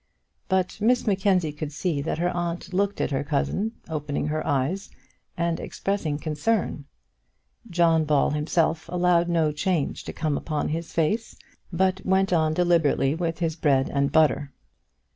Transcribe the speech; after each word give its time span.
But 0.47 0.81
Miss 0.81 1.05
Mackenzie 1.05 1.51
could 1.53 1.71
see 1.71 2.01
that 2.01 2.17
her 2.17 2.31
aunt 2.31 2.73
looked 2.73 2.99
at 2.99 3.11
her 3.11 3.23
cousin, 3.23 3.73
opening 3.87 4.25
her 4.29 4.43
eyes, 4.47 4.89
and 5.37 5.59
expressing 5.59 6.17
concern. 6.17 6.85
John 7.69 8.05
Ball 8.05 8.31
himself 8.31 8.89
allowed 8.89 9.29
no 9.29 9.51
change 9.51 10.03
to 10.05 10.11
come 10.11 10.37
upon 10.37 10.69
his 10.69 10.91
face, 10.91 11.35
but 11.71 12.03
went 12.03 12.33
on 12.33 12.55
deliberately 12.55 13.13
with 13.13 13.37
his 13.37 13.55
bread 13.55 13.91
and 13.93 14.11
butter. 14.11 14.51